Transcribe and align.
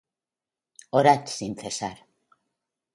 Orad 1.01 1.27
sin 1.37 1.53
cesar. 1.61 1.97